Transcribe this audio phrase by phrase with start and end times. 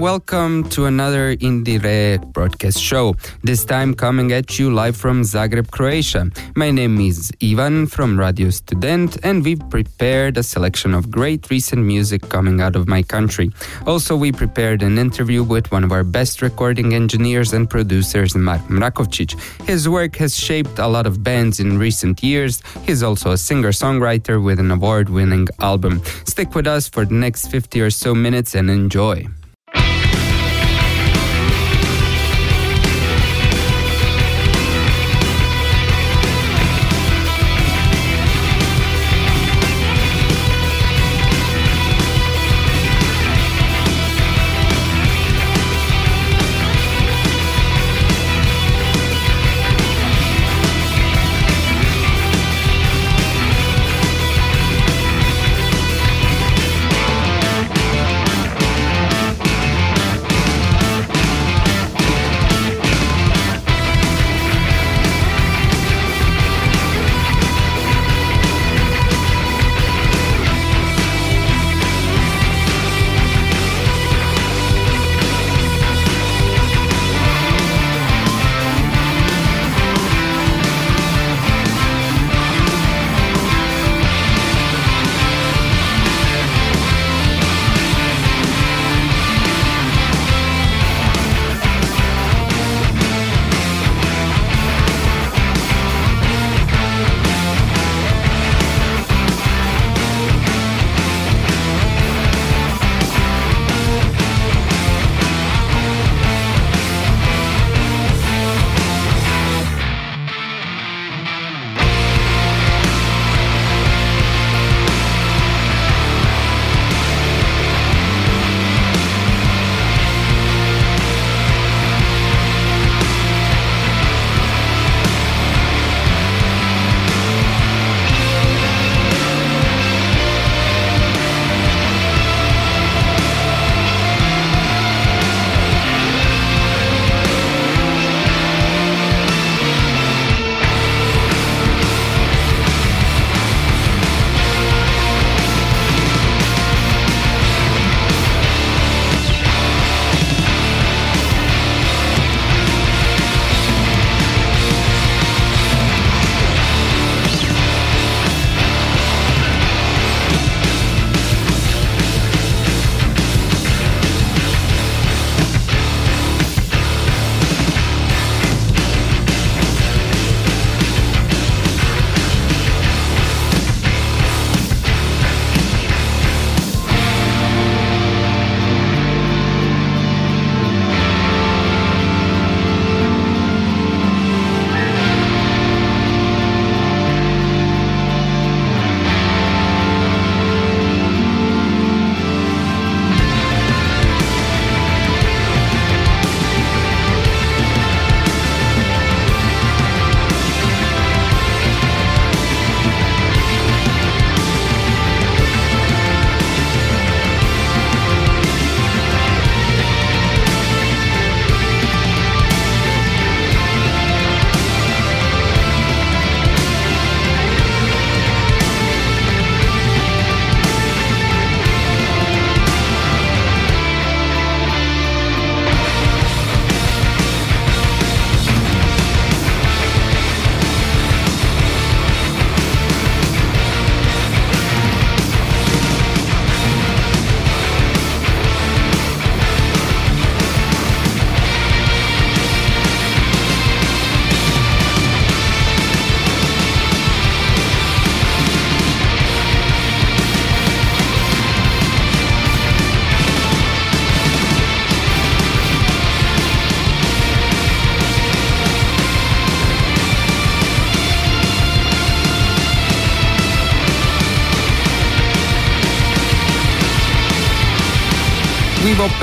[0.00, 3.16] Welcome to another IndieRE broadcast show.
[3.42, 6.30] This time coming at you live from Zagreb, Croatia.
[6.54, 11.84] My name is Ivan from Radio Student, and we've prepared a selection of great recent
[11.84, 13.50] music coming out of my country.
[13.86, 18.60] Also, we prepared an interview with one of our best recording engineers and producers, Mark
[18.68, 19.34] Mrakovčić.
[19.66, 22.62] His work has shaped a lot of bands in recent years.
[22.84, 26.02] He's also a singer songwriter with an award winning album.
[26.24, 29.26] Stick with us for the next 50 or so minutes and enjoy.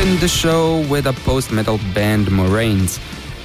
[0.06, 3.00] Opened the show with a post metal band, Moraines.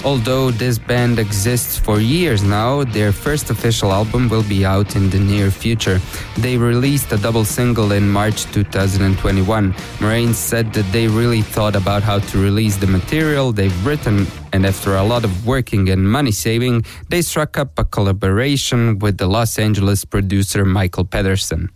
[0.04, 5.08] Although this band exists for years now, their first official album will be out in
[5.08, 5.98] the near future.
[6.36, 9.74] They released a double single in March 2021.
[10.00, 14.66] Moraine said that they really thought about how to release the material they've written, and
[14.66, 19.26] after a lot of working and money saving, they struck up a collaboration with the
[19.26, 21.70] Los Angeles producer Michael Pedersen.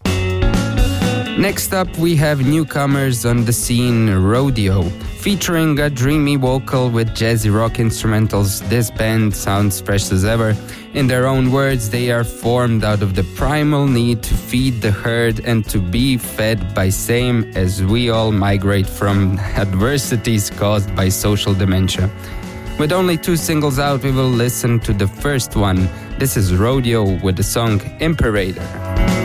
[1.38, 4.82] Next up, we have newcomers on the scene Rodeo.
[5.18, 10.56] Featuring a dreamy vocal with jazzy rock instrumentals, this band sounds fresh as ever.
[10.94, 14.92] In their own words, they are formed out of the primal need to feed the
[14.92, 21.08] herd and to be fed by same as we all migrate from adversities caused by
[21.08, 22.08] social dementia.
[22.78, 25.88] With only two singles out, we will listen to the first one.
[26.16, 29.23] This is Rodeo with the song Imperator.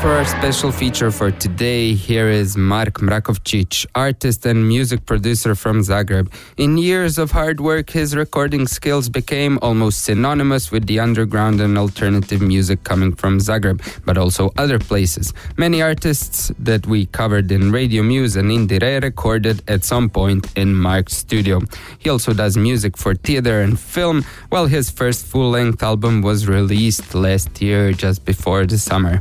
[0.00, 1.92] For our special feature for today.
[1.92, 6.32] Here is Mark Mrakovčić, artist and music producer from Zagreb.
[6.56, 11.76] In years of hard work, his recording skills became almost synonymous with the underground and
[11.76, 15.34] alternative music coming from Zagreb, but also other places.
[15.56, 20.76] Many artists that we covered in Radio Muse and IndieRE recorded at some point in
[20.76, 21.60] Mark's studio.
[21.98, 26.46] He also does music for theater and film, while his first full length album was
[26.46, 29.20] released last year just before the summer.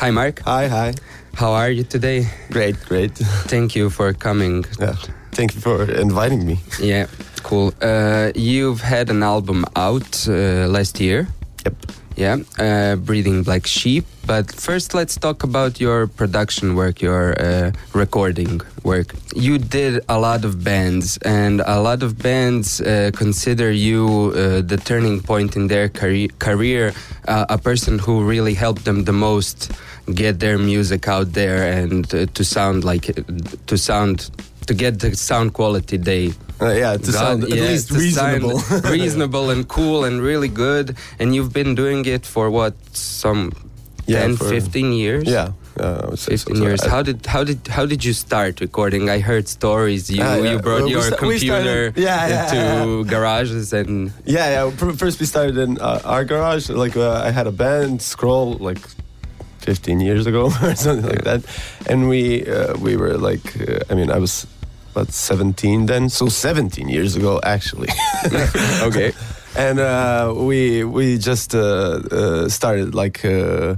[0.00, 0.40] Hi, Mark.
[0.46, 0.94] Hi, hi.
[1.34, 2.26] How are you today?
[2.50, 3.12] Great, great.
[3.48, 4.64] Thank you for coming.
[4.78, 4.94] Yeah.
[5.32, 6.58] Thank you for inviting me.
[6.80, 7.06] Yeah,
[7.42, 7.74] cool.
[7.82, 11.28] Uh, you've had an album out uh, last year.
[11.66, 11.76] Yep.
[12.16, 14.04] Yeah, uh, Breathing Black Sheep.
[14.26, 19.14] But first, let's talk about your production work, your uh, recording work.
[19.34, 24.60] You did a lot of bands, and a lot of bands uh, consider you uh,
[24.60, 26.92] the turning point in their career, career
[27.26, 29.72] uh, a person who really helped them the most
[30.14, 33.04] get their music out there and uh, to sound like
[33.66, 34.30] to sound
[34.66, 37.20] to get the sound quality they Uh, yeah, to got.
[37.24, 38.90] sound at Yeah, least to sound reasonable.
[38.98, 40.96] reasonable and cool and really good.
[41.18, 43.52] And you've been doing it for what some
[44.06, 45.24] Yeah, 10, for- 15 years.
[45.24, 46.46] yeah, uh, I would say so.
[46.50, 46.80] 15 So years.
[46.82, 49.08] I- how did how did how did you start recording?
[49.08, 50.10] I heard stories.
[50.10, 50.50] You Ah, yeah.
[50.52, 54.94] you brought Well, your sta- computer started- yeah, yeah, into garages and Yeah, yeah.
[55.02, 56.68] First, we started in uh, our garage.
[56.84, 58.80] Like, uh, I had a band, Scroll, like
[59.64, 61.40] 15 years ago or something like that.
[61.90, 64.46] And we uh, we were like, uh, I mean, I was
[64.90, 67.88] about 17 then, so 17 years ago actually.
[68.82, 69.12] okay.
[69.56, 73.24] and uh, we we just uh, uh, started like.
[73.24, 73.76] Uh,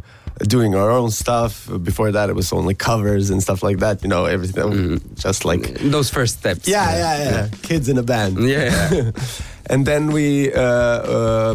[0.49, 1.69] Doing our own stuff.
[1.85, 4.03] Before that, it was only covers and stuff like that.
[4.03, 6.67] You know, everything just like Those first steps.
[6.67, 7.49] yeah, yeah, yeah.
[7.63, 8.39] Kids in a band.
[8.39, 9.13] Yeah.
[9.71, 11.55] and then we uh, uh,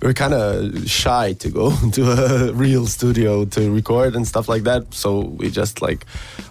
[0.00, 4.48] we were kind of shy to go to a real studio to record and stuff
[4.48, 4.92] like that.
[4.92, 6.04] So we just like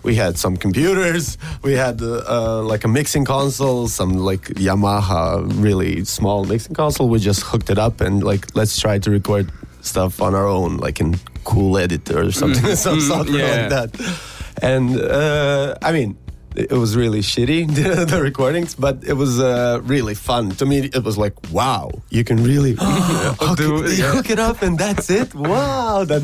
[0.04, 5.46] we had some computers, we had uh, uh, like a mixing console, some like Yamaha
[5.62, 7.10] really small mixing console.
[7.10, 10.78] We just hooked it up and like let's try to record stuff on our own,
[10.78, 13.68] like in Cool Editor or something, some software yeah.
[13.68, 14.22] like that.
[14.62, 16.18] And uh, I mean,
[16.58, 17.68] it was really shitty
[18.10, 20.52] the, recordings, but it was uh, really fun.
[20.52, 24.12] To me, it was like, wow, you can really hook, Do it, yeah.
[24.12, 25.34] hook it up, and that's it.
[25.34, 26.24] Wow, that.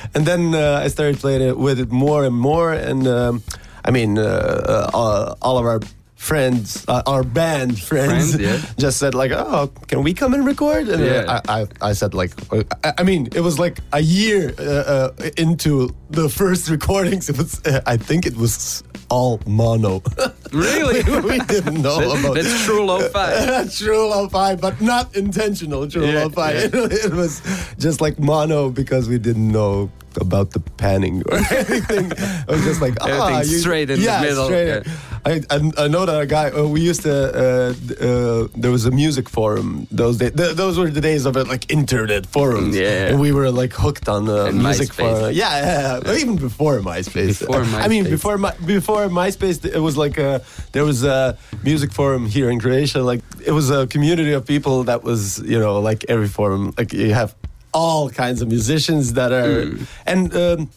[0.14, 3.42] and then uh, I started playing it with it more and more, and um,
[3.84, 5.80] I mean, uh, uh, all, all of our
[6.18, 8.58] friends, uh, our band friends, Friends, yeah.
[8.78, 11.40] just said like, "Oh, can we come and record?" And Yeah.
[11.48, 14.62] I, I, I said like, uh, I, I mean, it was like a year uh,
[14.62, 17.28] uh, into the first recordings.
[17.30, 20.02] It was, uh, I think, it was all mono.
[20.52, 21.02] Really?
[21.20, 23.66] we didn't know about That's true lo-fi.
[23.68, 26.52] true lo-fi, but not intentional true Yeah, lo-fi.
[26.52, 27.42] It, it was
[27.78, 32.10] just like mono because we didn't know about the panning or anything.
[32.12, 34.68] It was just like ah, you- straight in the middle, Straight.
[34.86, 34.96] yeah.
[35.26, 36.50] I, I, I know that a guy.
[36.50, 37.12] Uh, we used to.
[37.12, 37.74] Uh,
[38.06, 39.86] uh, there was a music forum.
[39.90, 40.32] Those days.
[40.32, 42.76] Th- those were the days of it, like internet forums.
[42.76, 43.08] Yeah.
[43.08, 45.32] And we were like hooked on uh, And music forum.
[45.32, 46.14] Yeah, yeah, yeah.
[46.22, 47.40] Even before MySpace.
[47.40, 47.82] Before MySpace.
[47.84, 50.40] I mean, before my, before MySpace, it was like a,
[50.72, 53.02] there was a music forum here in Croatia.
[53.02, 56.72] Like it was a community of people that was, you know, like every forum.
[56.78, 57.34] Like you have
[57.72, 59.84] all kinds of musicians that are, Hmm.
[60.06, 60.34] and.
[60.36, 60.70] Um,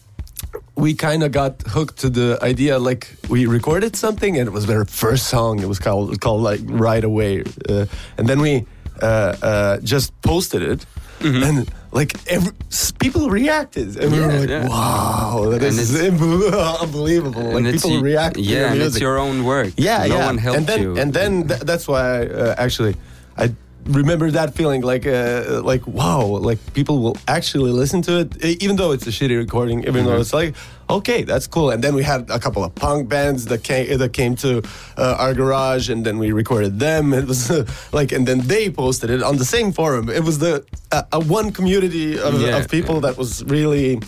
[0.74, 4.66] we kind of got hooked to the idea like we recorded something and it was
[4.66, 7.86] their first song it was called called like right away uh,
[8.18, 8.64] and then we
[9.00, 9.06] uh,
[9.42, 10.84] uh, just posted it
[11.20, 12.52] and like every,
[12.98, 14.28] people reacted and we Mm-hmm.
[14.32, 14.68] Were like yeah.
[14.68, 15.94] wow that And is
[16.82, 19.72] unbelievable like people y- react to Yeah, your and it's your own work.
[19.76, 20.26] Yeah, no yeah.
[20.26, 20.98] one helped and then, you.
[20.98, 22.96] And then th- that's why uh, actually
[23.36, 23.54] I
[23.86, 28.76] remember that feeling like uh, like wow, like people will actually listen to it even
[28.76, 30.06] though it's a shitty recording, even Mm-hmm.
[30.06, 30.54] though it's like
[30.90, 31.70] okay, that's cool.
[31.70, 34.62] And then we had a couple of punk bands that came that came to
[34.98, 37.12] uh, our garage, and then we recorded them.
[37.14, 40.08] It was uh, like, and then they posted it on the same forum.
[40.08, 44.00] It was the uh, a one community of, Yeah, of people that was really.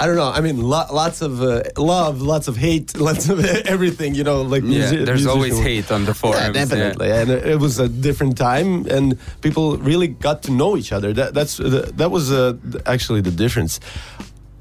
[0.00, 0.30] I don't know.
[0.30, 4.14] I mean, lo- lots of uh, love, lots of hate, lots of everything.
[4.14, 6.40] You know, like yeah, musi- there's always hate on the forums.
[6.40, 7.10] yeah, definitely.
[7.12, 11.12] And it was a different time, and people really got to know each other.
[11.12, 12.54] That that's the, that was uh,
[12.86, 13.78] actually the difference.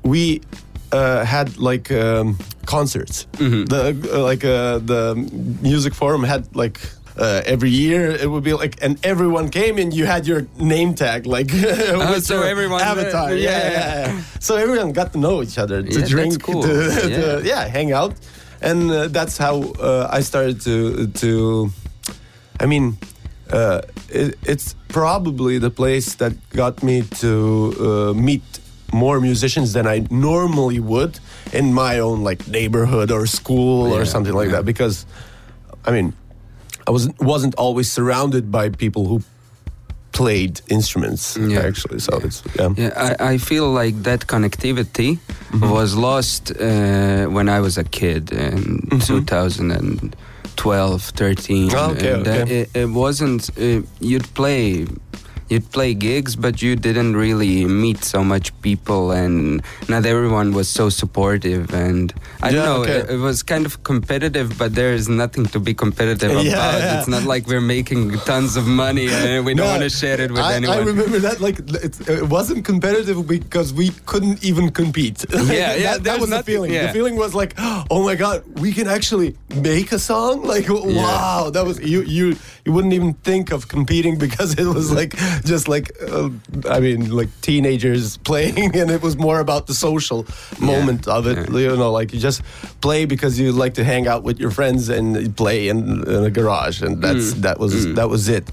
[0.03, 0.41] We
[0.91, 3.27] uh, had like um, concerts.
[3.37, 3.65] Mm-hmm.
[3.65, 3.81] The
[4.13, 5.15] uh, like uh, the
[5.61, 6.79] music forum had like.
[7.17, 10.93] Uh, every year it would be like, and everyone came and you had your name
[10.93, 13.33] tag, like with Oh, so your everyone- avatar.
[13.33, 14.21] yeah, Yeah, yeah.
[14.39, 16.61] So everyone got to know each other, to Yeah, drink, cool.
[16.63, 17.67] to, to- Yeah.
[17.67, 18.13] hang out,
[18.61, 21.71] and uh, that's how uh, I started to to.
[22.63, 22.97] I mean,
[23.51, 27.31] uh, it, it's probably the place that got me to
[27.79, 28.43] uh, meet
[28.93, 31.19] more musicians than I normally would
[31.53, 34.63] in my own like neighborhood or school or something like that.
[34.65, 35.05] Because,
[35.87, 36.13] I mean,
[36.89, 39.21] I wasn't wasn't always surrounded by people who
[40.11, 41.67] played instruments Yeah.
[41.67, 41.99] actually.
[41.99, 42.73] So it's yeah.
[42.77, 45.17] Yeah, I, I feel like that connectivity
[45.51, 45.69] Mm-hmm.
[45.71, 51.69] was lost uh, when I was a kid in 2012, 13.
[51.69, 51.77] Mm-hmm.
[51.77, 52.59] Oh, okay, and, uh, okay.
[52.61, 54.85] it, it wasn't, uh, you'd play.
[55.49, 60.69] You'd play gigs, but you didn't really meet so much people, and not everyone was
[60.69, 61.73] so supportive.
[61.73, 62.99] And I Yeah, don't know, okay.
[62.99, 66.79] it, it was kind of competitive, but there is nothing to be competitive Yeah, about.
[66.81, 66.99] yeah.
[66.99, 70.21] It's not like we're making tons of money and we don't No, want to share
[70.21, 70.77] it with I, anyone.
[70.77, 75.25] I remember that like it, it wasn't competitive because we couldn't even compete.
[75.49, 76.71] Yeah, yeah, that, that there's was the feeling.
[76.71, 76.87] yeah.
[76.87, 77.53] The feeling was like,
[77.89, 80.43] oh my god, we can actually make a song.
[80.43, 82.01] Like, wow, that was you.
[82.03, 82.35] You
[82.69, 85.11] you wouldn't even think of competing because it was like
[85.43, 86.29] just like uh,
[86.69, 90.25] I mean like teenagers playing, and it was more about the social
[90.59, 91.37] moment of it.
[91.49, 92.41] You know, like you just
[92.81, 95.77] play because you like to hang out with your friends and play in,
[96.07, 97.41] in a garage, and that's Mm.
[97.41, 98.45] that was that was it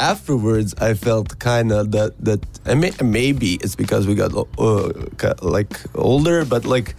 [0.00, 2.40] afterwards i felt kind of that that
[2.82, 4.88] may, maybe it's because we got uh,
[5.42, 6.94] like older but like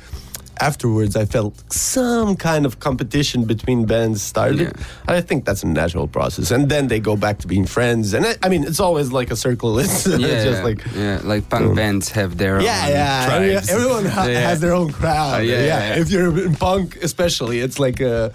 [0.61, 5.17] afterwards i felt some kind of competition between bands started Yeah.
[5.17, 8.25] i think that's a natural process and then they go back to being friends and
[8.25, 11.49] I, I mean it's always like a circle it's yeah, just yeah, like yeah, like
[11.49, 13.25] punk bands have their yeah, own yeah.
[13.27, 13.69] tribes.
[13.69, 14.49] everyone ha- Yeah.
[14.49, 15.39] has their own crowd.
[15.39, 16.01] Uh, yeah, yeah.
[16.01, 18.29] If you're in punk, especially, it's like uh,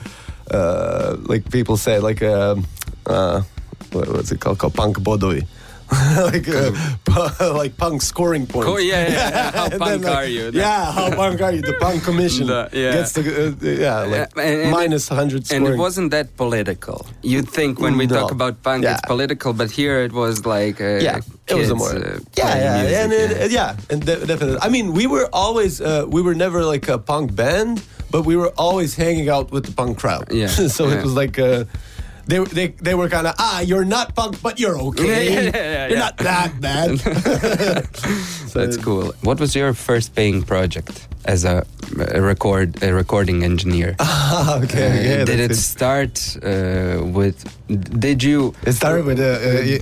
[0.50, 2.66] uh, like people say, like um
[3.06, 3.42] uh,
[3.92, 4.58] what, what's it called?
[4.58, 5.46] Called punk bodoi.
[6.16, 8.68] like uh, like punk scoring points.
[8.68, 9.50] Oh, yeah, yeah, yeah.
[9.58, 10.50] How punk then, like, are you?
[10.52, 11.62] Yeah, how punk are you?
[11.62, 12.92] The punk commission The- yeah.
[12.92, 15.66] gets the uh, yeah like Yeah, and- and minus 100 scoring.
[15.66, 17.06] and it wasn't that political.
[17.22, 18.14] You'd think when we No.
[18.20, 18.92] talk about punk, Yeah.
[18.94, 22.56] it's political, but here it was like uh, yeah, it was a more uh, yeah,
[22.56, 24.58] yeah, music, and it, yeah, and de- definitely.
[24.62, 28.36] I mean, we were always uh, we were never like a punk band, but we
[28.36, 30.32] were always hanging out with the punk crowd.
[30.32, 31.38] Yeah, so it was like.
[32.24, 35.40] Uh, they, they, they were kind of ah you're not punk but you're okay Yeah,
[35.40, 36.98] yeah, yeah, you're not that bad
[38.50, 39.12] so That's cool.
[39.22, 41.66] What was your first paying project as a,
[42.12, 43.96] a record a recording engineer?
[44.00, 47.36] Ah, okay Uh, did it start uh, with?
[48.00, 48.54] Did you?
[48.66, 49.32] it started with a,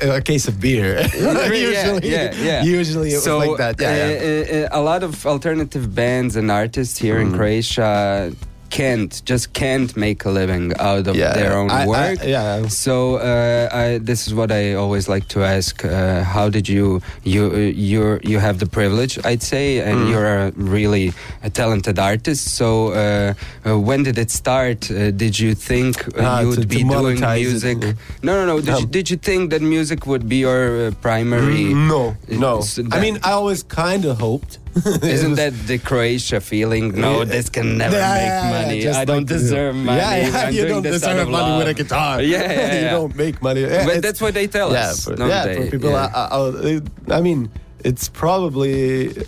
[0.02, 3.96] a, a case of beer usually yeah, yeah, usually it so, was like that yeah,
[3.96, 4.66] yeah.
[4.70, 7.22] uh, uh, a lot of alternative bands and artists here Mm.
[7.22, 8.32] in Croatia
[8.78, 12.18] can't just can't make a living out of Yeah, their own I- I- work.
[12.24, 12.68] yeah.
[12.68, 15.90] So uh, I, this is what I always like to ask: uh,
[16.34, 16.86] How did you
[17.32, 17.56] you uh,
[17.90, 20.10] you you have the privilege, I'd say, and Mm.
[20.10, 21.06] you're a really
[21.42, 22.42] a talented artist.
[22.60, 23.34] So uh,
[23.68, 24.90] uh, when did it start?
[24.90, 27.78] Uh, did you think Ah, you would to be doing monetize it, music?
[28.22, 28.56] No, no, no.
[28.60, 28.78] Did, No.
[28.80, 31.64] You, did you think that music would be your uh, primary?
[31.74, 32.02] Mm, no
[32.46, 34.52] no So I mean I always kind of hoped
[35.02, 36.98] Isn't that the Croatia feeling?
[36.98, 37.24] No, Yeah.
[37.24, 38.88] this can never Yeah, make yeah, money.
[38.88, 39.98] I don't deserve money.
[39.98, 42.22] Yeah, you doing don't this deserve money with a guitar.
[42.22, 43.66] Yeah, you don't make money.
[43.66, 45.04] But that's what they tell us.
[45.04, 45.56] For, yeah, they?
[45.56, 45.94] for people.
[45.94, 46.80] I, I,
[47.10, 47.50] I mean,
[47.84, 49.22] it's probably uh,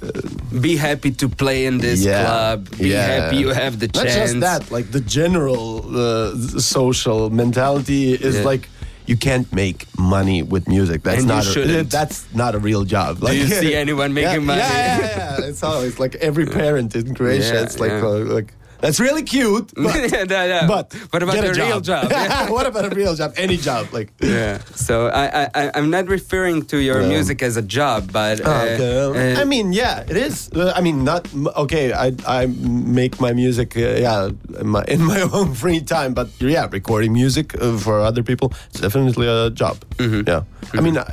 [0.60, 2.78] Be happy to play in this yeah, club.
[2.78, 4.04] Be happy you have the chance.
[4.04, 8.68] Not just that, like the general uh, social mentality is like.
[9.06, 11.02] You can't make money with music.
[11.02, 11.56] That's And not.
[11.56, 13.22] A, that's not a real job.
[13.22, 14.60] Like, you see anyone making yeah, money?
[14.60, 15.46] Yeah, yeah, yeah.
[15.46, 17.54] It's always like every parent in Croatia.
[17.54, 18.06] Yeah, it's like, yeah.
[18.06, 19.72] uh, like that's really cute.
[19.84, 19.94] But,
[20.30, 22.10] Yeah, yeah, but what about the a real job?
[22.10, 22.50] Yeah.
[22.56, 23.32] what about a real job?
[23.36, 24.58] Any job, like Yeah.
[24.74, 27.08] So I, I, I'm not referring to your No.
[27.08, 29.34] music as a job, but uh, Okay.
[29.34, 30.50] uh, I mean, yeah, it is.
[30.54, 31.92] Uh, I mean, not okay.
[31.92, 32.46] I I
[32.90, 36.14] make my music, uh, yeah, in my, in my own free time.
[36.14, 39.76] But yeah, recording music uh, for other people it's definitely a job.
[39.98, 40.28] Mm-hmm.
[40.28, 40.42] Yeah,
[40.78, 41.04] I mean, I,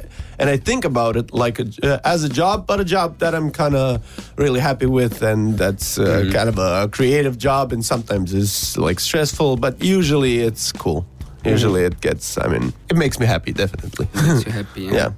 [0.41, 3.34] and I think about it like a, uh, as a job, but a job that
[3.34, 4.01] I'm kind of
[4.38, 6.32] really happy with, and that's uh, Mm-hmm.
[6.38, 11.01] kind of a creative job, and sometimes is like stressful, but usually it's cool.
[11.04, 11.49] Mm-hmm.
[11.49, 12.38] Usually it gets.
[12.38, 14.08] I mean, it makes me happy, definitely.
[14.13, 14.82] makes you happy.
[14.82, 15.12] yeah.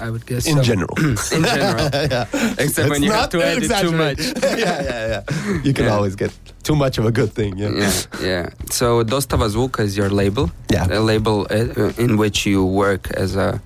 [0.00, 0.62] I would guess In so.
[0.62, 0.94] general.
[1.36, 1.88] in general.
[2.14, 2.26] yeah.
[2.58, 4.18] Except when you have to edit too much.
[4.42, 5.62] yeah, yeah, yeah.
[5.66, 5.96] You can Yeah.
[5.96, 6.30] always get
[6.62, 7.58] too much of a good thing.
[7.58, 7.70] Yeah.
[7.74, 8.50] Yeah, yeah.
[8.70, 10.50] So Dostava Zvuka is your label.
[10.70, 10.86] Yeah.
[10.98, 13.60] A label uh, in which you work as a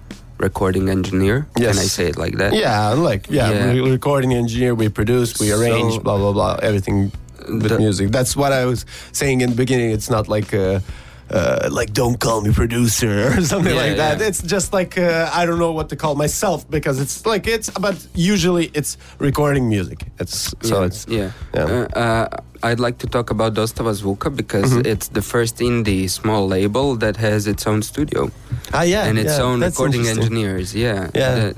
[0.47, 1.47] recording engineer.
[1.57, 1.77] Yes.
[1.77, 2.53] Can I say it like that?
[2.53, 3.91] Yeah, like yeah, Yeah.
[3.97, 7.13] recording engineer, we produce, we arrange, So- blah blah blah, everything
[7.49, 8.11] with The- music.
[8.13, 9.91] That's what I was saying in the beginning.
[9.97, 10.81] It's not like uh,
[11.31, 14.21] uh, like don't call me producer or something Yeah, like that.
[14.21, 14.27] yeah.
[14.29, 17.71] It's just like uh, I don't know what to call myself because it's like it's
[17.71, 20.05] but usually it's recording music.
[20.19, 21.31] It's so yeah, it's yeah.
[21.55, 21.63] yeah.
[21.95, 22.27] Uh, uh,
[22.65, 24.87] I'd like to talk about Dostava Zvuka because Mm-hmm.
[24.93, 28.31] it's the first indie small label that has its own studio
[28.73, 30.75] ah yeah and its yeah, own that's recording engineers.
[30.75, 31.35] Yeah, Yeah.
[31.35, 31.55] That-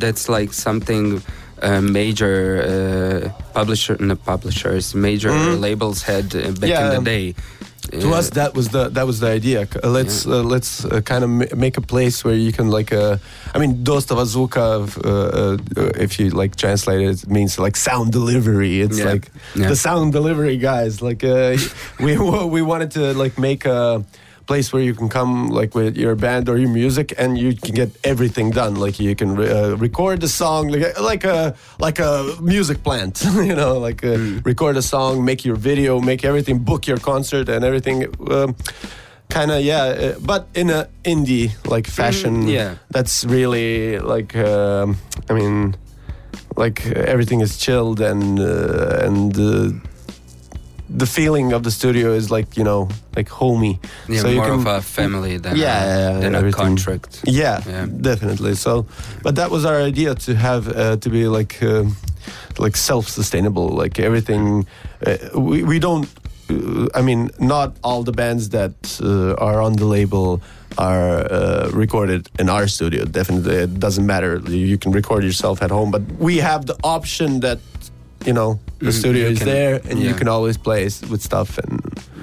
[0.00, 1.22] that's like something.
[1.62, 5.30] Uh, major uh, publisher, no, publishers, major
[5.66, 7.04] labels had uh, back in Mm-hmm.
[7.04, 7.34] The day.
[8.00, 9.66] To us that was the that was the idea.
[9.84, 13.16] Let's uh, let's uh, kind of ma- make a place where you can like uh,
[13.54, 14.64] i mean dostava zvuka
[15.04, 18.80] uh, uh, if you like translate it it means like sound delivery.
[18.80, 19.12] It's Yeah.
[19.12, 19.68] like Yeah.
[19.68, 21.02] the sound delivery guys.
[21.02, 21.56] Like uh,
[22.00, 22.16] we
[22.56, 24.02] we wanted to like make a
[24.46, 27.74] place where you can come like with your band or your music and you can
[27.74, 31.54] get everything done like you can re- uh, record the song like a, like a
[31.80, 34.44] like a music plant you know like uh, Mm.
[34.44, 38.54] record a song make your video make everything book your concert and everything um,
[39.28, 42.74] kind of yeah uh, but in a indie like fashion Mm, yeah.
[42.90, 44.96] that's really like um,
[45.30, 45.74] i mean
[46.56, 49.70] like uh, everything is chilled and uh, and uh,
[50.98, 53.78] the feeling of the studio is like you know like homey
[54.08, 57.20] yeah, so you more can of a family than Yeah, a, than a contract.
[57.24, 57.86] yeah, Yeah.
[58.00, 58.54] definitely.
[58.54, 58.84] So,
[59.22, 61.84] but that was our idea to have uh, to be like uh,
[62.58, 63.68] like self-sustainable.
[63.82, 64.66] Like everything,
[65.06, 66.06] uh, we we don't.
[66.50, 70.40] Uh, I mean, not all the bands that uh, are on the label
[70.78, 73.04] are uh, recorded in our studio.
[73.04, 74.40] Definitely, it doesn't matter.
[74.48, 77.58] You can record yourself at home, but we have the option that
[78.26, 81.80] you know the studio is can- there and you can always play with stuff and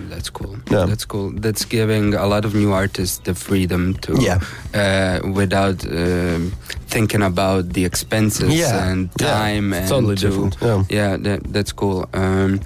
[0.09, 0.55] That's cool.
[0.71, 0.85] Yeah.
[0.89, 1.29] That's cool.
[1.43, 4.39] That's giving a lot of new artists the freedom to, Yeah.
[4.73, 6.51] uh, without um,
[6.93, 8.89] thinking about the expenses Yeah.
[8.89, 9.33] and Yeah.
[9.39, 10.55] time and totally to, different.
[10.61, 10.83] Yeah.
[10.89, 11.99] Yeah, that, that's cool.
[12.13, 12.59] Um,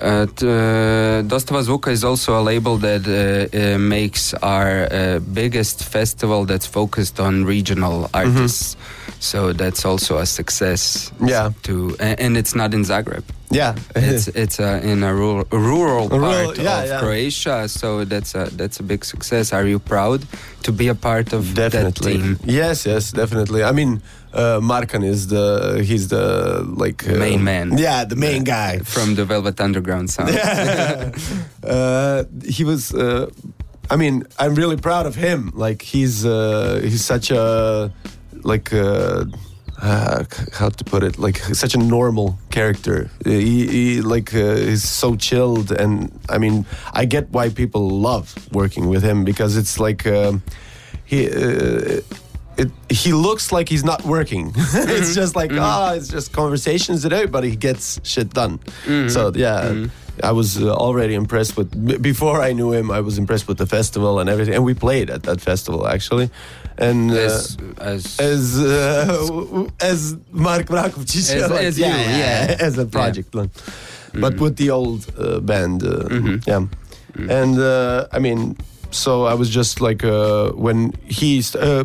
[0.00, 3.14] uh, uh, Dostava Zvuka is also a label that uh,
[3.56, 8.76] uh, makes our uh, biggest festival that's focused on regional artists.
[9.24, 11.10] So that's also a success.
[11.24, 11.50] Yeah.
[11.62, 13.24] To and it's not in Zagreb.
[13.50, 17.00] Yeah, It's it's uh, in a rural, rural A rural- part yeah, of yeah.
[17.00, 19.52] Croatia, so that's a that's a big success.
[19.52, 20.20] Are you proud
[20.64, 22.50] to be a part of definitely that team?
[22.60, 24.00] yes yes definitely i mean
[24.32, 25.46] uh, markan is the
[25.88, 26.24] he's the
[26.84, 27.76] like uh, Main man.
[27.78, 30.30] yeah the main guy From the Velvet Underground sound.
[31.62, 32.24] uh,
[32.56, 33.26] he was uh,
[33.90, 37.92] i mean i'm really proud of him like he's uh, he's such a
[38.42, 39.24] like uh,
[39.82, 44.88] uh, how to put it like such a normal character he, he like uh, is
[44.88, 49.78] so chilled and i mean i get why people love working with him because it's
[49.80, 50.42] like um,
[51.04, 52.00] he uh,
[52.56, 54.52] it, he looks like he's not working.
[54.56, 58.60] it's just like ah, it's just conversations today, but he gets shit done.
[59.08, 59.86] So yeah,
[60.22, 61.68] I was uh, already impressed with.
[62.00, 65.10] Before I knew him, I was impressed with the festival and everything, and we played
[65.10, 66.30] at that festival actually.
[66.78, 72.56] And uh, As, as, as uh, as Mark Mrakovčić, As- as you, yeah.
[72.60, 73.50] as a project, like,
[74.20, 76.36] but with the old uh, band, uh, Mm-hmm.
[76.50, 76.66] yeah.
[77.30, 78.56] And uh, I mean,
[78.90, 81.84] so I was just like uh, when he uh,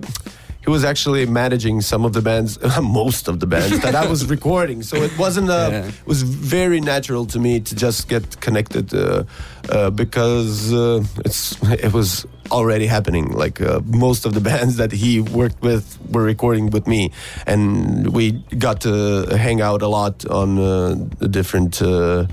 [0.65, 4.25] he was actually managing some of the bands, most of the bands that I was
[4.35, 4.81] recording.
[4.83, 5.85] So it wasn't uh, Yeah.
[5.87, 9.23] it was very natural to me to just get connected uh,
[9.69, 13.31] uh, because uh, it's it was already happening.
[13.31, 17.11] Like uh, most of the bands that he worked with were recording with me,
[17.45, 20.95] and we got to hang out a lot on uh,
[21.27, 21.81] different.
[21.81, 22.27] Uh,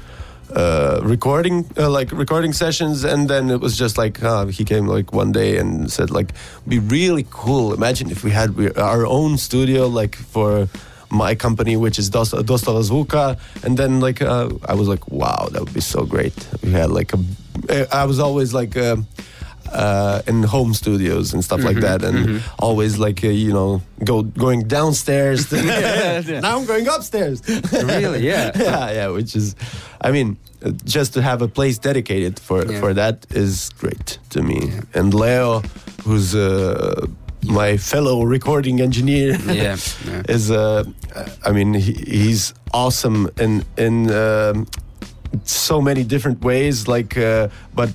[0.55, 4.87] uh, recording uh, like recording sessions and then it was just like uh, he came
[4.87, 6.33] like one day and said like
[6.69, 10.69] be really cool imagine if we had our own studio like for
[11.11, 15.49] my company which is Dos- Dostava Zvuka and then like uh, I was like wow
[15.51, 18.77] that would be so great we had like a I was always like
[19.73, 23.81] uh, uh, in home studios and stuff like that, and always like uh, you know
[24.05, 25.49] go going downstairs.
[25.49, 25.63] to-
[26.41, 27.43] now I'm going upstairs.
[27.73, 28.27] Really?
[28.27, 28.51] Yeah.
[28.57, 29.09] yeah, yeah.
[29.09, 29.55] Which is,
[30.01, 32.81] I mean, uh, just to have a place dedicated for Yeah.
[32.81, 34.71] for that is great to me.
[34.95, 35.63] And Leo,
[36.05, 37.07] who's uh,
[37.43, 39.77] my fellow recording engineer, yeah,
[40.07, 40.23] yeah.
[40.29, 40.85] is uh,
[41.45, 44.67] I mean he, he's awesome in in um,
[45.45, 46.87] so many different ways.
[46.89, 47.91] Like, uh, but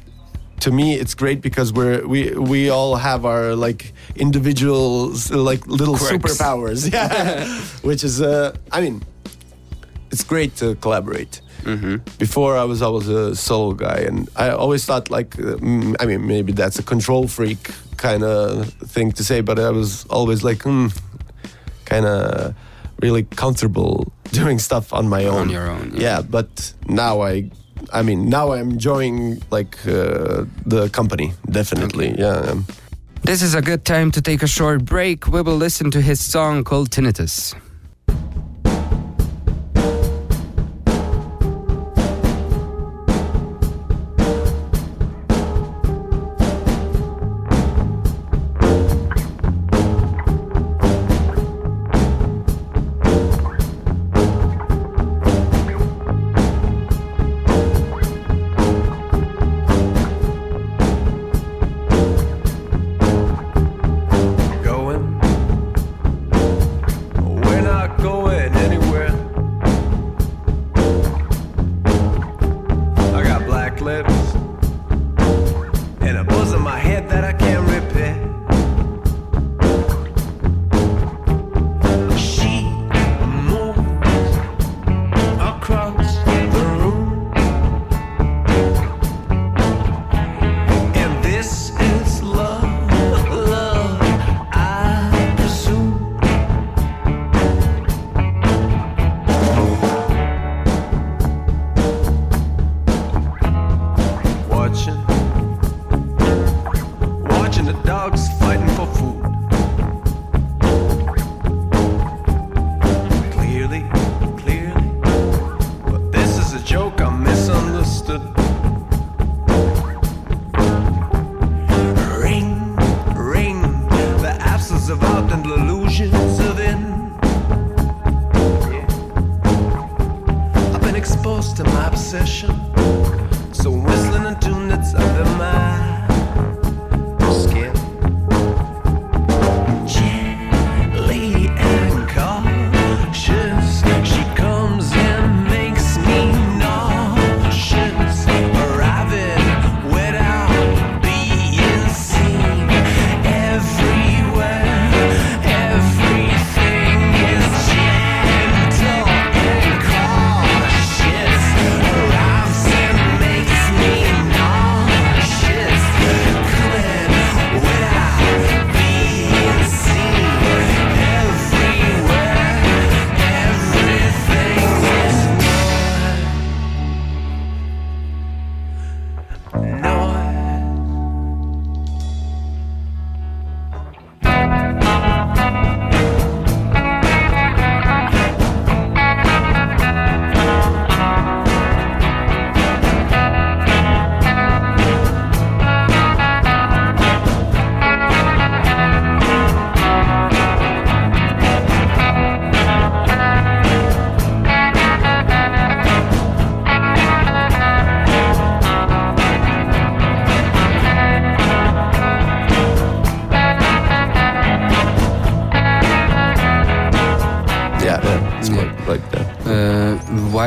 [0.62, 5.98] to me, it's great because we're we we all have our like individual like little
[5.98, 6.14] Quirks.
[6.14, 6.90] superpowers.
[6.94, 7.46] Yeah,
[7.88, 9.02] which is uh, I mean,
[10.12, 11.42] it's great to collaborate.
[12.18, 16.26] Before I was always a solo guy, and I always thought like, mm, I mean,
[16.26, 20.64] maybe that's a control freak kind of thing to say, but I was always like,
[20.64, 20.88] hmm,
[21.86, 22.56] kind of
[23.00, 25.42] really comfortable doing stuff on my own.
[25.42, 26.02] On your own, yeah.
[26.02, 26.22] Yeah.
[26.24, 27.52] but now I
[27.94, 31.34] I mean, now I'm enjoying like uh, the company.
[31.50, 32.56] Definitely, yeah.
[33.24, 35.28] This is a good time to take a short break.
[35.28, 37.54] We will listen to his song called Tinnitus.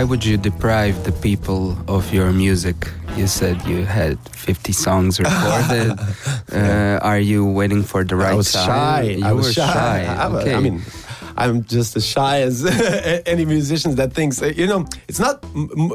[0.04, 2.76] Why would you deprive the people of your music?
[3.16, 5.98] You said you had 50 songs recorded.
[6.52, 8.66] uh, are you waiting for the right I was time?
[8.66, 9.02] shy.
[9.16, 10.04] You I was shy.
[10.20, 10.54] I'm Okay.
[10.54, 10.82] I mean,
[11.38, 12.66] I'm just as shy as
[13.26, 14.84] any musician that thinks uh, you know.
[15.08, 15.42] It's not.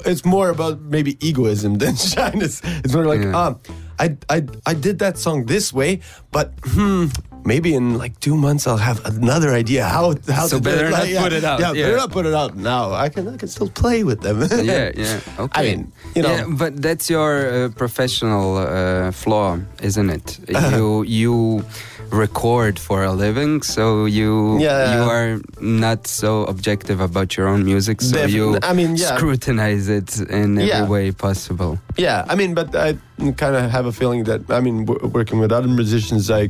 [0.07, 2.61] It's more about maybe egoism than shyness.
[2.83, 3.37] It's more like, Yeah.
[3.39, 3.59] um,
[3.99, 5.99] I, I, I did that song this way,
[6.31, 7.07] but hmm,
[7.45, 10.89] maybe in like two months I'll have another idea how how So to do it.
[10.89, 11.85] not Like, yeah, put it out, Yeah, yeah.
[11.85, 12.93] better not put it out now.
[12.93, 14.41] I can I can still play with them.
[14.63, 15.19] yeah, yeah.
[15.43, 15.59] Okay.
[15.59, 16.29] I mean, you know.
[16.35, 20.39] Yeah, but that's your uh, professional uh, flaw, isn't it?
[20.75, 21.63] you you
[22.11, 24.95] record for a living, so you Yeah.
[24.95, 29.15] you are not so objective about your own music, so you I mean, yeah.
[29.15, 31.77] scrutinize it in every way possible.
[31.97, 32.97] Yeah, I mean, but I
[33.37, 36.49] kind of have a feeling that I mean, w- working with other musicians, I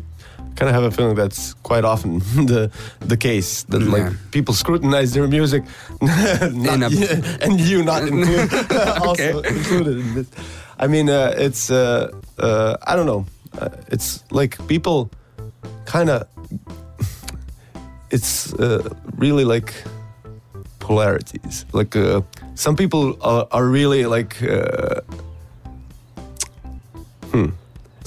[0.55, 5.13] kind of have a feeling that's quite often the the case that like people scrutinize
[5.13, 5.63] their music,
[6.01, 7.07] not you-
[7.41, 8.49] and you not include,
[9.01, 10.27] also included in this.
[10.79, 13.25] I mean, uh, it's uh, uh, I don't know.
[13.59, 15.09] Uh, it's like people
[15.85, 16.27] kind of.
[18.11, 18.81] It's uh,
[19.17, 19.73] really like
[20.79, 21.65] polarities.
[21.73, 22.21] Like uh,
[22.55, 24.41] some people are, are really like.
[24.41, 25.01] Uh,
[27.31, 27.49] hmm.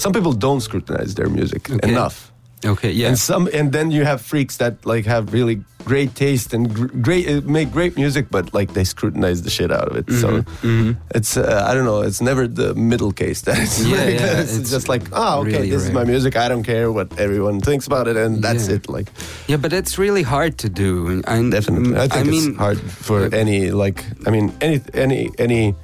[0.03, 1.89] Some people don't scrutinize their music Okay.
[1.93, 2.17] enough.
[2.65, 3.09] Okay, yeah.
[3.09, 6.95] And some, and then you have freaks that like have really great taste and gr-
[7.07, 10.07] great uh, make great music, but like they scrutinize the shit out of it.
[10.23, 10.29] So
[10.63, 10.95] mhm.
[11.19, 12.03] it's uh, I don't know.
[12.09, 14.41] It's never the middle case that it's Yeah, like yeah.
[14.43, 16.37] It's, it's just like oh okay, really this is my music.
[16.37, 18.77] I don't care what everyone thinks about it, and that's Yeah.
[18.77, 18.89] it.
[18.89, 19.09] Like
[19.51, 21.23] Yeah, but it's really hard to do.
[21.27, 25.31] And definitely, I think mean, it's hard for uh, any like I mean any any
[25.39, 25.75] any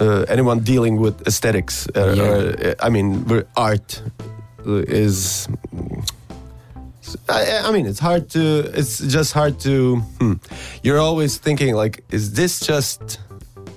[0.00, 1.86] uh, anyone dealing with aesthetics.
[1.94, 2.22] Uh, Yeah.
[2.22, 3.24] or, uh, I mean,
[3.56, 4.02] art
[4.88, 5.48] is.
[7.28, 8.40] I, I mean, it's hard to.
[8.74, 9.96] It's just hard to.
[10.20, 10.34] Hmm.
[10.82, 13.18] You're always thinking like, is this just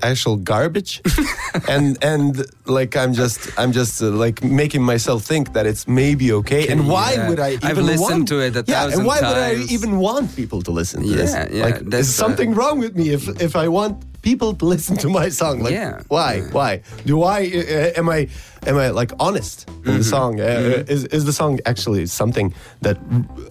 [0.02, 1.02] actual garbage?
[1.68, 6.32] and and like I'm just I'm just uh, like making myself think that it's maybe
[6.34, 6.68] okay.
[6.68, 7.30] And why Yeah.
[7.30, 7.52] would I?
[7.54, 10.36] Even I've listened want, to it a yeah, thousand and why would I even want
[10.36, 11.32] people to listen to this?
[11.34, 14.66] Yeah, yeah, like, is something uh, wrong with me if if I want people to
[14.74, 15.56] listen to my song?
[15.64, 16.02] Like, Yeah.
[16.10, 16.42] why?
[16.58, 17.40] Why do I?
[17.46, 18.28] Uh, am I?
[18.68, 19.98] Am I like honest in Mm-hmm.
[19.98, 20.40] the song?
[20.42, 22.98] Uh, Is is the song actually something that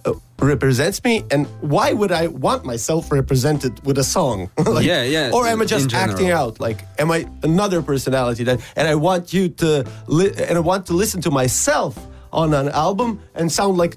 [0.05, 1.23] uh, represents me?
[1.31, 4.49] And why would I want myself represented with a song?
[4.75, 6.59] Like, Yeah, yeah, Or am I just acting out?
[6.67, 8.59] Like, am I another personality that?
[8.75, 9.67] And I want you to,
[10.07, 11.93] li- and I want to listen to myself
[12.31, 13.95] on an album and sound like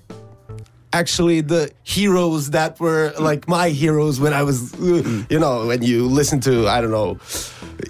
[0.93, 5.83] actually the heroes that were like my heroes when I was, uh, you know, when
[5.83, 7.17] you listen to I don't know,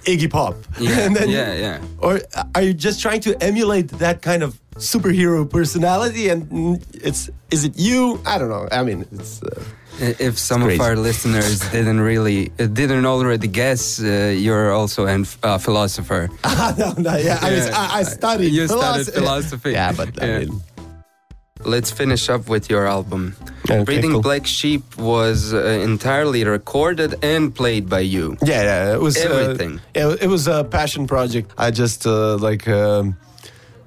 [0.06, 0.54] Iggy Pop.
[0.78, 1.80] Yeah, and then, yeah, yeah.
[1.98, 2.20] Or
[2.54, 6.28] are you just trying to emulate that kind of superhero personality?
[6.28, 8.20] And mm, it's is it you?
[8.26, 8.68] I don't know.
[8.70, 9.42] I mean, it's.
[9.42, 9.64] Uh,
[10.00, 15.16] If some of our listeners didn't really uh, didn't already guess, uh, you're also a
[15.42, 16.28] uh, philosopher.
[16.78, 17.82] no, no, yeah, I, was, Yeah.
[17.82, 18.52] I, I studied.
[18.54, 19.18] You studied philosophy.
[19.18, 19.70] philosophy.
[19.72, 20.38] Yeah, but I Yeah.
[20.38, 20.62] mean,
[21.64, 23.34] Let's finish up with your album.
[23.70, 24.22] Okay, Breeding cool.
[24.22, 28.36] Black Sheep was uh, entirely recorded and played by you.
[28.44, 29.80] Yeah, yeah, it was uh, Everything.
[29.94, 31.52] yeah, it was a passion project.
[31.58, 33.16] I just uh, like, um,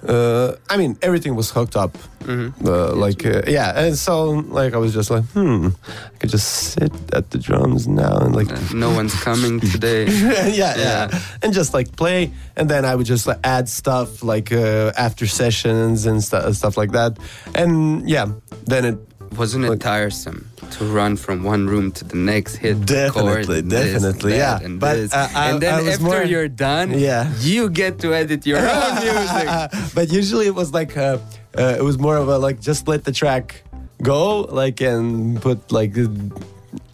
[0.07, 1.97] uh, I mean, everything was hooked up.
[2.23, 2.67] Mm-hmm.
[2.67, 5.69] Uh, like, uh, yeah, and so like I was just like, hmm,
[6.13, 8.49] I could just sit at the drums now and like.
[8.73, 10.05] No one's coming today.
[10.09, 11.19] yeah, yeah, Yeah.
[11.41, 15.25] and just like play, and then I would just like add stuff like uh, after
[15.27, 17.17] sessions and stu- stuff like that,
[17.55, 18.27] and yeah,
[18.65, 18.97] then it
[19.37, 23.61] Wasn't it tiresome to run from one room to the next, hit the chord, Definitely,
[23.61, 24.65] this, definitely, that, yeah.
[24.65, 25.13] and But, this.
[25.13, 27.31] uh, I- and then I was after more- you're done, Yeah.
[27.39, 29.47] you get to edit your own music.
[29.95, 31.17] but usually it was like uh,
[31.57, 33.63] uh, it was more of a like just let the track
[34.03, 35.95] go like and put like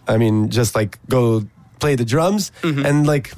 [0.06, 1.42] I mean just like go
[1.80, 2.86] play the drums Mm-hmm.
[2.86, 3.32] and like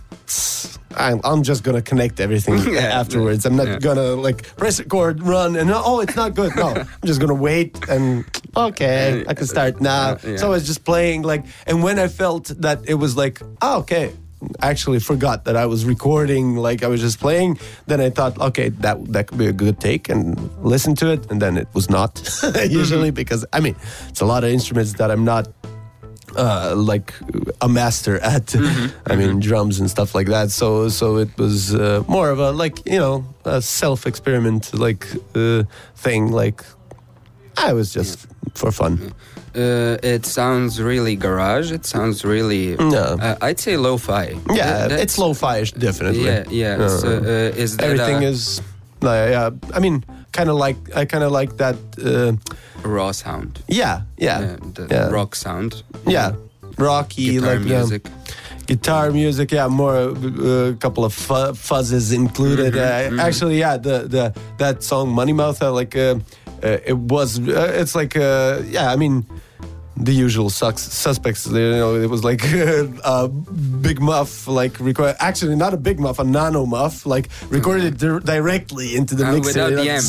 [0.96, 3.46] I'm, I'm just gonna connect everything Yeah, afterwards.
[3.46, 3.78] I'm not yeah.
[3.78, 6.54] gonna like press record, run, and oh, it's not good.
[6.56, 8.24] No, I'm just gonna wait and
[8.56, 10.18] okay, I can start now.
[10.24, 10.36] Yeah.
[10.36, 13.78] So I was just playing like, and when I felt that it was like, oh,
[13.80, 14.12] okay,
[14.60, 16.56] I actually forgot that I was recording.
[16.56, 17.58] Like I was just playing.
[17.86, 21.30] Then I thought, okay, that that could be a good take and listen to it.
[21.30, 22.18] And then it was not
[22.68, 23.14] usually mm-hmm.
[23.14, 23.76] because I mean,
[24.08, 25.48] it's a lot of instruments that I'm not
[26.36, 27.12] uh, like
[27.60, 28.54] a master at.
[29.06, 30.50] I mean, drums and stuff like that.
[30.50, 35.06] So so it was uh, more of a like you know a self experiment like
[35.34, 35.64] uh,
[35.96, 36.32] thing.
[36.32, 36.64] Like
[37.56, 39.12] I was just for fun.
[39.54, 41.72] Uh, it sounds really garage.
[41.72, 42.76] It sounds really.
[42.78, 43.16] Yeah.
[43.20, 44.36] Uh, I'd say lo-fi.
[44.54, 46.24] Yeah, it's lo-fi-ish, definitely.
[46.24, 46.86] Yeah, yeah.
[46.86, 48.62] So, uh, is Everything a is,
[49.02, 49.50] yeah.
[49.74, 51.76] I mean, kind of like I kind of like that.
[51.98, 52.32] Uh,
[52.88, 53.62] raw sound?
[53.68, 55.08] yeah, yeah, Yeah, the yeah.
[55.10, 55.82] rock sound.
[56.06, 56.32] yeah,
[56.78, 58.02] rocky Guitar like um, music.
[58.66, 59.52] guitar music.
[59.52, 62.74] Yeah, more a couple of fu- fuzzes included.
[62.74, 66.14] Mm-hmm, uh, Actually, yeah, the the that song Money Mouth, uh, like uh,
[66.62, 67.38] uh, it was.
[67.38, 69.24] Uh, it's like uh, yeah, I mean.
[70.02, 71.94] The usual sucks, suspects, you know.
[71.94, 72.42] It was like
[73.04, 75.14] a big muff, like record.
[75.18, 79.32] Actually, not a big muff, a nano muff, like recorded dir- directly into the Uh,
[79.32, 79.48] mixer.
[79.48, 80.04] without you the know, amp.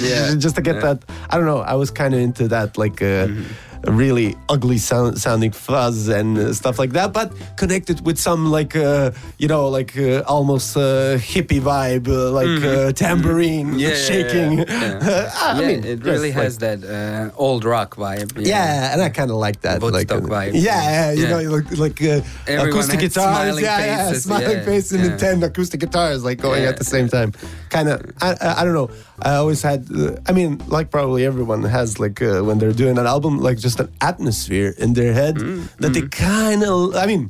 [0.00, 0.34] Yeah.
[0.44, 0.80] just to get Yeah.
[0.94, 0.98] that.
[1.30, 1.60] I don't know.
[1.60, 6.38] I was kind of into that, like uh, a really ugly sound, sounding fuzz and
[6.38, 10.76] uh, stuff like that, but connected with some like uh, you know, like uh, almost
[10.76, 13.78] uh, hippie vibe, uh, like uh, tambourine Mm-hmm.
[13.78, 14.58] Yeah, shaking.
[14.58, 15.30] yeah, yeah.
[15.42, 18.32] I yeah, mean, it really like- has that uh, old rock vibe.
[18.36, 20.52] Yeah, and I kind of like that, like Woodstock uh, vibe.
[20.54, 23.24] Yeah, you know, like, like uh, acoustic guitars.
[23.36, 25.16] smiling yeah, yeah, smiling face and yeah.
[25.16, 27.32] ten acoustic guitars like going at the same time.
[27.76, 28.88] Kind of, I, I, don't know.
[29.20, 29.80] I always had.
[29.92, 33.58] Uh, I mean, like probably everyone has like uh, when they're doing an album, like
[33.58, 36.94] just an atmosphere in their head Mm, that they kind of.
[36.96, 37.28] I mean.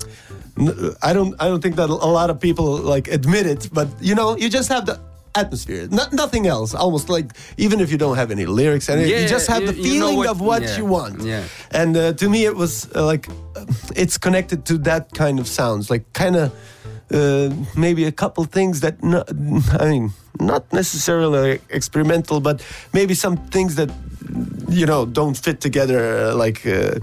[1.09, 1.35] i don't.
[1.43, 4.49] I don't think that a lot of people like admit it, but you know, you
[4.59, 4.97] just have the
[5.35, 6.75] atmosphere, not, nothing else.
[6.75, 7.29] Almost like
[7.59, 9.83] even if you don't have any lyrics, and Yeah, you just have you- the you
[10.01, 11.21] know feeling what- of what yeah, you want.
[11.23, 11.43] yeah.
[11.81, 13.29] And uh, to me, it was uh, like
[14.03, 16.53] it's connected to that kind of sounds, like kind of
[17.13, 19.25] uh, maybe a couple things that no,
[19.81, 23.91] I mean, not necessarily experimental, but maybe some things that
[24.69, 26.31] you know don't fit together.
[26.31, 26.99] uh, Like uh,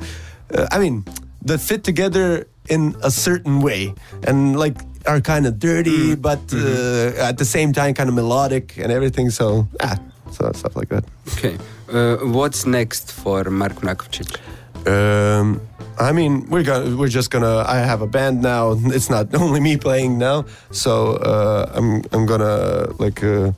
[0.53, 1.03] uh, I mean,
[1.45, 3.93] that fit together in a certain way,
[4.27, 8.77] and like are kind of dirty, but uh, at the same time kind of melodic
[8.77, 9.31] and everything.
[9.31, 9.97] So ah,
[10.31, 11.03] so stuff like that.
[11.37, 11.57] Okay.
[11.89, 14.37] Uh, what's next for Mark Mrakovčić?
[14.85, 15.61] Um,
[15.99, 17.63] I mean, we're gonna we're just gonna.
[17.67, 18.77] I have a band now.
[18.85, 23.51] It's not only me playing now, so uh, I'm I'm gonna like uh,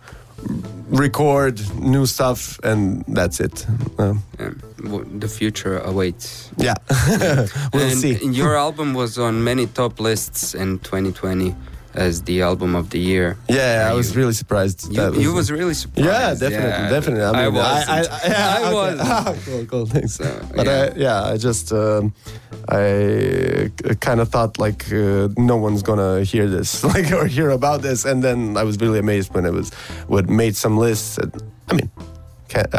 [0.89, 3.65] record new stuff, and that's it.
[3.97, 4.21] Um,
[5.19, 6.51] the future awaits.
[6.57, 6.75] yeah,
[7.73, 8.17] we'll and see.
[8.25, 11.55] Your album was on many top lists in 2020
[11.95, 13.37] as the album of the year.
[13.47, 14.87] Yeah, I you- was really surprised.
[14.87, 16.07] You, that you was really surprised.
[16.07, 17.23] Yeah, definitely, Yeah, definitely.
[17.23, 17.87] I, mean, I was.
[17.87, 18.73] I, I, yeah, I okay.
[18.73, 19.45] was.
[19.45, 20.13] cool, cool, thanks.
[20.15, 20.89] So, but yeah.
[20.93, 22.13] I, yeah, I just um,
[22.69, 23.71] I
[24.01, 28.05] kind of thought like uh, no one's gonna hear this, like or hear about this,
[28.05, 29.71] and then I was really amazed when it was
[30.07, 31.17] would made some lists.
[31.17, 31.31] And,
[31.69, 31.89] I mean.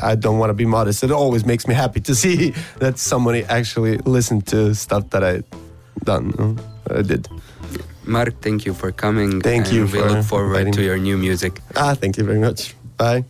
[0.03, 1.05] I don't want to be modest.
[1.05, 5.43] It always makes me happy to see that somebody actually listened to stuff that I
[6.03, 6.59] done.
[6.89, 7.29] I did.
[8.05, 9.41] Mark, thank you for coming.
[9.41, 11.61] Thank you We look forward to your new music.
[11.75, 12.75] Ah, thank you very much.
[12.97, 13.25] Bye.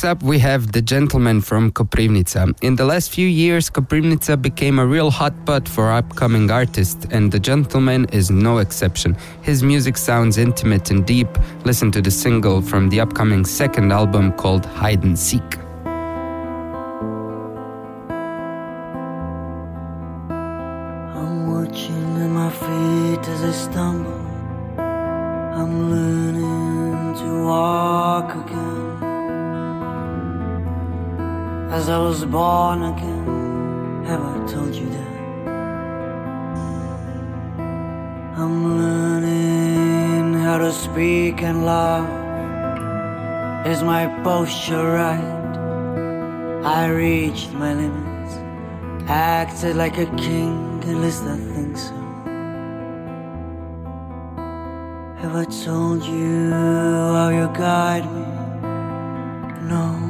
[0.00, 2.56] Next up, we have The Gentleman from Koprivnica.
[2.62, 7.38] In the last few years, Koprivnica became a real hotspot for upcoming artists, and The
[7.38, 9.14] Gentleman is no exception.
[9.42, 11.28] His music sounds intimate and deep.
[11.66, 15.42] Listen to the single from the upcoming second album called Hide and Seek.
[23.28, 24.24] As I stumble.
[24.78, 28.59] I'm learning to walk again.
[31.70, 35.14] As I was born again, have I told you that?
[38.36, 42.08] I'm learning how to speak and laugh.
[43.68, 45.40] Is my posture right?
[46.64, 48.34] I reached my limits.
[49.08, 51.94] Acted like a king, at least I think so.
[55.22, 58.26] Have I told you how you guide me?
[59.68, 60.09] No,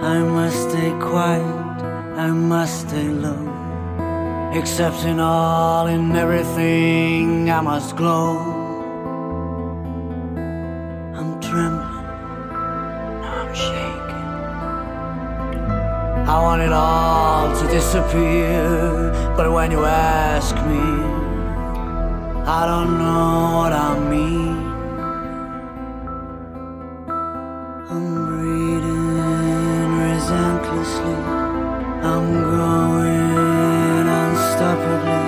[0.00, 1.82] I must stay quiet,
[2.16, 3.48] I must stay low.
[4.54, 8.38] Accepting all and everything, I must glow.
[11.16, 12.06] I'm trembling,
[13.22, 14.28] now I'm shaking.
[16.28, 20.86] I want it all to disappear, but when you ask me,
[22.46, 24.67] I don't know what I mean.
[32.08, 35.26] I'm growing unstoppably.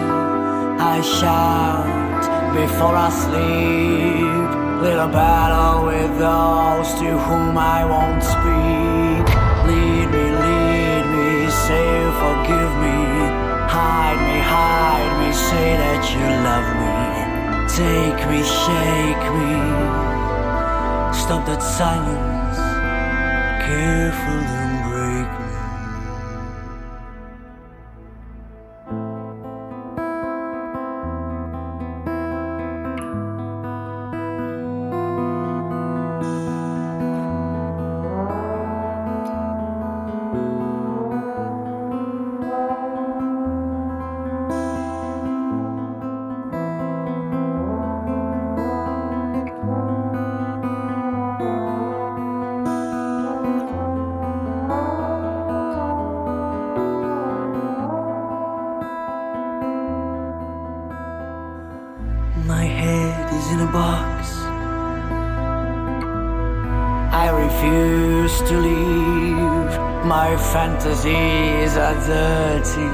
[0.94, 2.22] I shout
[2.56, 4.48] before I sleep,
[4.80, 9.26] little battle with those to whom I won't speak.
[9.68, 11.30] Lead me, lead me,
[11.64, 11.90] say
[12.22, 12.98] forgive me.
[13.76, 16.96] Hide me, hide me, say that you love me.
[17.76, 19.52] Take me, shake me.
[21.22, 22.58] Stop that silence,
[23.68, 24.69] careful
[70.53, 72.90] fantasies are dirty,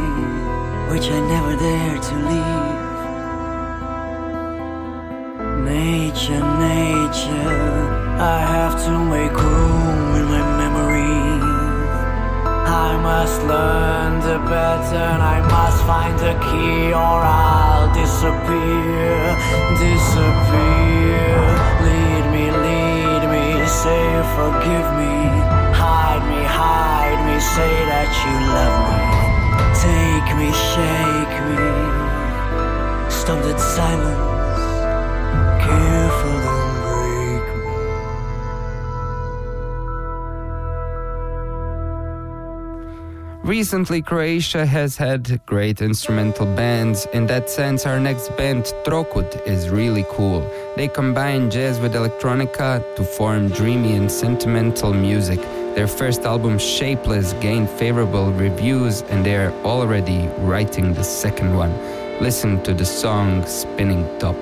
[0.91, 2.85] which I never dare to leave.
[5.65, 7.63] Nature, nature,
[8.35, 11.25] I have to make room in my memory.
[12.85, 19.17] I must learn the pattern, I must find the key, or I'll disappear,
[19.81, 21.33] disappear.
[21.87, 23.47] Lead me, lead me,
[23.81, 25.15] say forgive me,
[25.73, 26.96] hide me, hide
[27.41, 29.01] say that you love me.
[29.85, 31.67] Take me, shake me,
[33.61, 34.65] silence,
[35.63, 37.75] careful don't break me.
[43.43, 47.07] Recently, Croatia has had great instrumental bands.
[47.13, 50.43] In that sense, our next band, Trokut, is really cool.
[50.77, 55.41] They combine jazz with electronica to form dreamy and sentimental music.
[55.75, 61.73] Their first album, Shapeless, gained favorable reviews, and they are already writing the second one.
[62.21, 64.37] Listen to the song Spinning Top.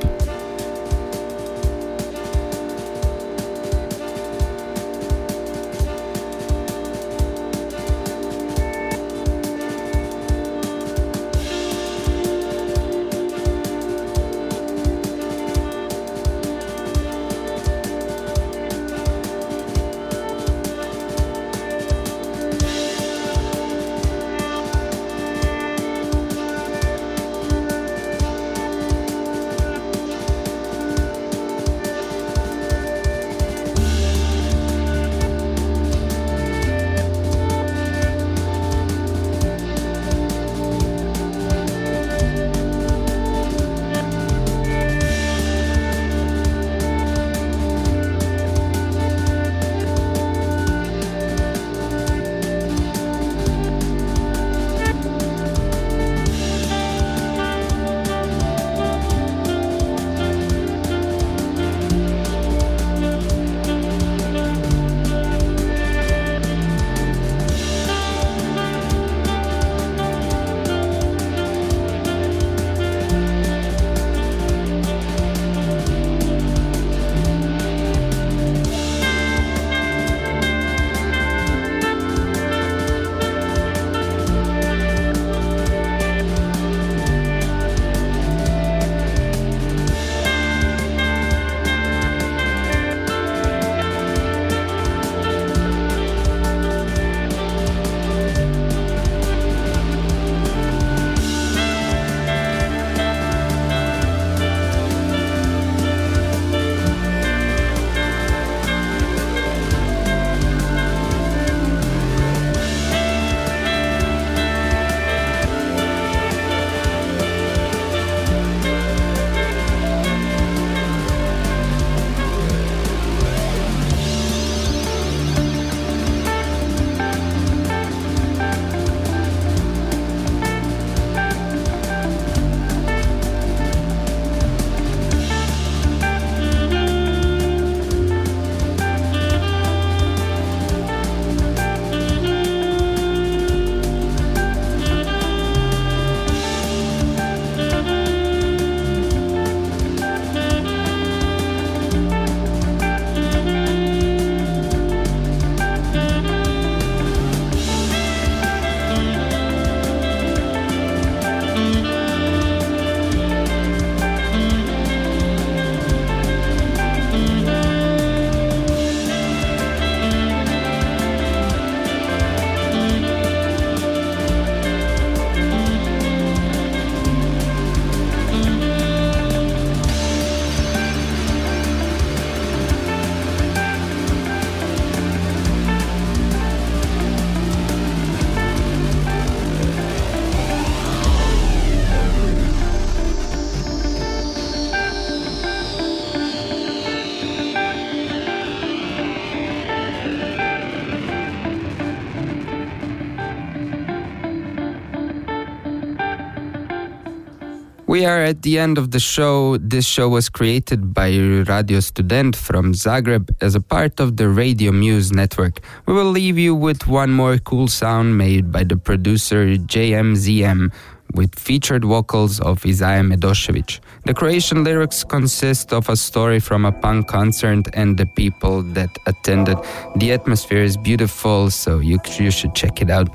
[208.14, 209.58] Are at the end of the show.
[209.58, 211.08] This show was created by
[211.52, 215.60] Radio Student from Zagreb as a part of the Radio Muse network.
[215.86, 220.70] We will leave you with one more cool sound made by the producer JMZM.
[221.14, 223.78] with featured vocals of Isaiah Medoshevich.
[224.04, 228.90] The Croatian lyrics consist of a story from a punk concert and the people that
[229.06, 229.58] attended.
[229.96, 233.08] The atmosphere is beautiful, so you, you should check it out.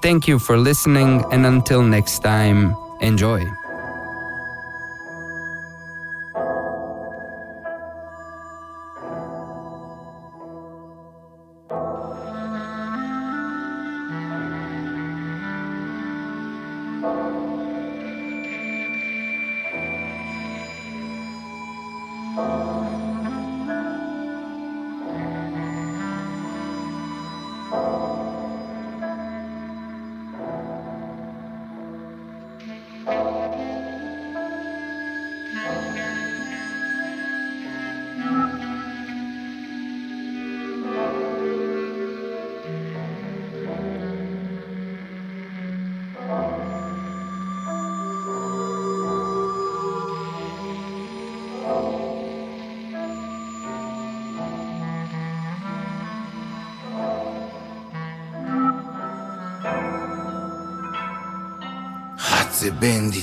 [0.00, 3.44] Thank you for listening, and until next time, enjoy.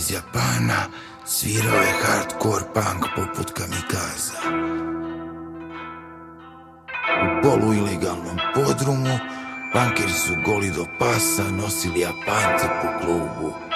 [0.02, 0.82] Iz Japana
[1.26, 4.40] svirao je hardcore punk poput kamikaza.
[7.24, 9.20] U polu ilegalnom podrumu
[9.74, 13.71] punkeri su goli do pasa nosili Japance po klubu.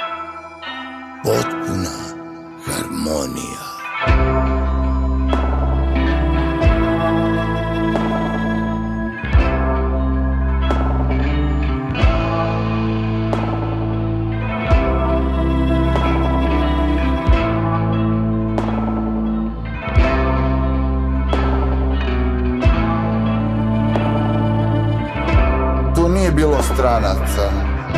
[26.35, 27.51] Bilo stranaca,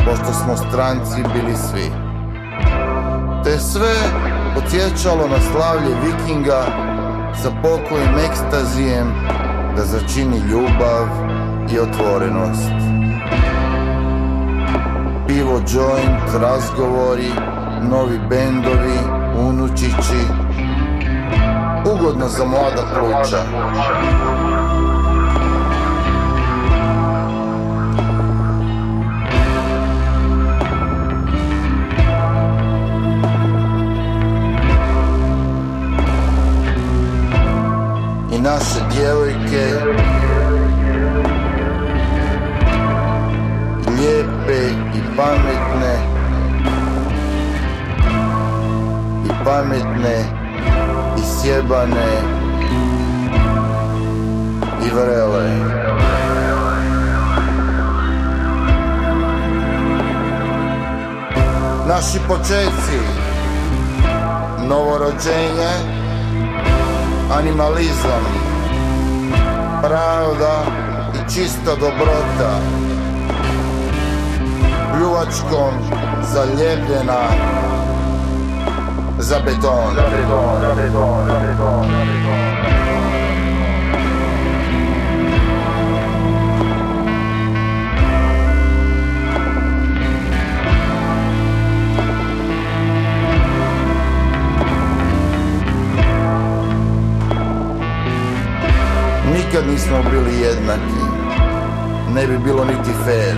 [0.04, 1.90] pošto smo stranci bili svi.
[3.44, 3.94] Te sve
[4.54, 6.62] podsjećalo na slavlje vikinga
[7.42, 9.06] sa pokojim ekstazijem
[9.76, 11.06] da začini ljubav
[11.72, 12.72] i otvorenost.
[15.26, 17.30] Pivo, joint, razgovori,
[17.90, 18.98] novi bendovi,
[19.48, 20.20] unučići.
[21.94, 23.42] Ugodno za mlada pluća.
[38.48, 39.66] Naše djevojke.
[43.96, 44.60] Lijepe
[44.94, 45.94] i pametne.
[49.24, 50.24] I pametne
[51.18, 52.12] i sjebane.
[54.86, 55.50] I vrele.
[61.88, 63.00] Naši počeci.
[64.68, 65.98] Novorođenje.
[67.38, 68.37] Animalizam,
[69.88, 70.64] pravda
[71.14, 72.60] i čista dobrota,
[74.94, 75.74] pljuvačkom
[76.22, 77.22] zaljepljena
[79.18, 79.94] za beton.
[79.94, 82.47] Za beton, za beton, za beton, za beton.
[99.48, 101.02] Nikad nismo bili jednaki,
[102.14, 103.36] ne bi bilo niti fair.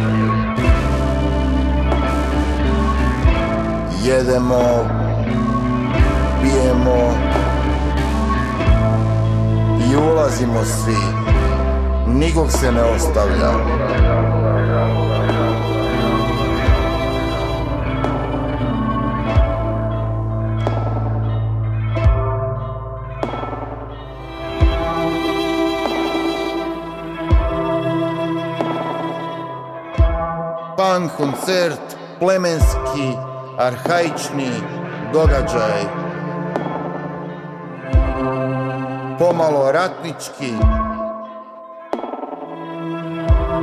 [4.04, 4.88] Jedemo,
[6.42, 7.14] pijemo
[9.90, 10.96] i ulazimo svi,
[12.06, 13.50] nikog se ne ostavlja.
[30.90, 33.14] Punk koncert, plemenski,
[33.58, 34.50] arhaični
[35.12, 35.82] događaj.
[39.18, 40.52] Pomalo ratnički,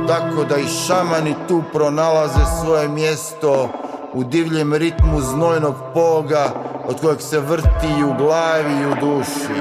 [0.08, 3.68] tako da i šamani tu pronalaze svoje mjesto
[4.14, 6.44] u divljem ritmu znojnog poga
[6.86, 9.60] od kojeg se vrti i u glavi i u duši.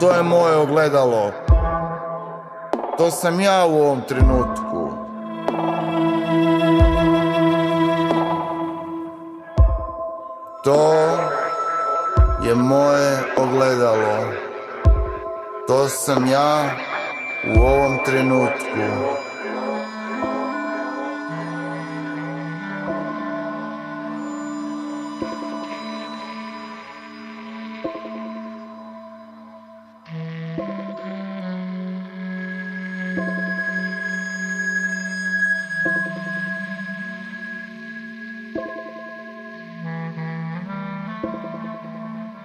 [0.00, 1.30] To je moje ogledalo.
[2.98, 4.83] To sam ja u ovom trenutku.
[10.64, 10.96] To
[12.44, 14.32] je moje ogledalo.
[15.66, 16.70] To sam ja
[17.56, 18.80] u ovom trenutku.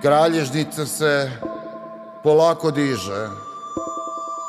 [0.02, 1.32] Kralježnica se
[2.24, 3.28] polako diže.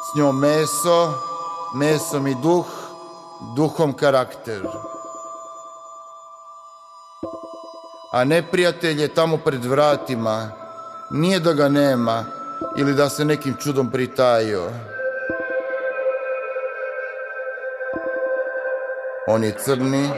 [0.06, 1.14] S njom meso,
[1.74, 2.66] mesom i duh,
[3.56, 4.62] duhom karakter.
[8.12, 10.48] A neprijatelj je tamo pred vratima.
[11.10, 12.24] Nije da ga nema
[12.76, 14.70] ili da se nekim čudom pritajio.
[19.26, 20.10] On je crni,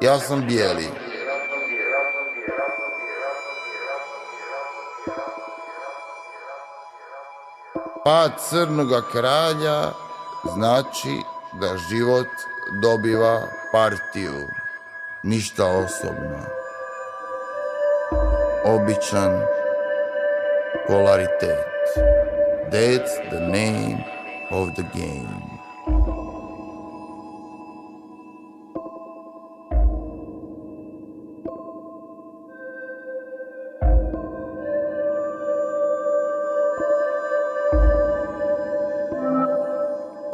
[0.00, 1.13] ja sam bijeli.
[8.04, 9.92] Pad crnoga kralja
[10.54, 12.26] znači da život
[12.82, 13.42] dobiva
[13.72, 14.48] partiju.
[15.22, 16.38] Ništa osobno.
[18.64, 19.40] Običan
[20.86, 21.66] polaritet.
[22.70, 24.04] That's the name
[24.50, 25.53] of the game.